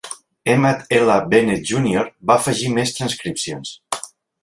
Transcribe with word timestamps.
Emmett 0.53 0.87
L. 0.99 1.17
Bennett, 1.35 1.69
júnior 1.73 2.09
va 2.31 2.41
afegir 2.41 2.75
més 2.81 2.99
transcripcions. 3.01 3.79